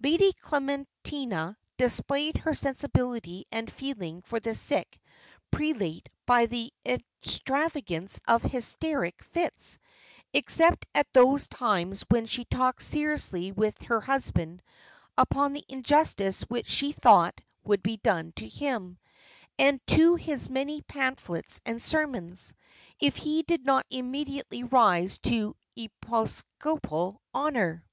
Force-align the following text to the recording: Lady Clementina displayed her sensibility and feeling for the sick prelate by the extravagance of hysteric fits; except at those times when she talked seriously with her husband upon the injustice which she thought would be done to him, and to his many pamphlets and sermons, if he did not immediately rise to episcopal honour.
Lady 0.00 0.32
Clementina 0.34 1.56
displayed 1.76 2.36
her 2.36 2.54
sensibility 2.54 3.46
and 3.50 3.68
feeling 3.68 4.22
for 4.22 4.38
the 4.38 4.54
sick 4.54 5.00
prelate 5.50 6.08
by 6.24 6.46
the 6.46 6.72
extravagance 6.86 8.20
of 8.28 8.42
hysteric 8.42 9.24
fits; 9.24 9.80
except 10.32 10.86
at 10.94 11.12
those 11.12 11.48
times 11.48 12.04
when 12.10 12.26
she 12.26 12.44
talked 12.44 12.80
seriously 12.80 13.50
with 13.50 13.76
her 13.82 14.00
husband 14.00 14.62
upon 15.18 15.52
the 15.52 15.64
injustice 15.68 16.42
which 16.42 16.68
she 16.70 16.92
thought 16.92 17.40
would 17.64 17.82
be 17.82 17.96
done 17.96 18.30
to 18.36 18.46
him, 18.46 18.96
and 19.58 19.84
to 19.88 20.14
his 20.14 20.48
many 20.48 20.80
pamphlets 20.82 21.60
and 21.66 21.82
sermons, 21.82 22.54
if 23.00 23.16
he 23.16 23.42
did 23.42 23.64
not 23.64 23.84
immediately 23.90 24.62
rise 24.62 25.18
to 25.18 25.56
episcopal 25.74 27.20
honour. 27.34 27.84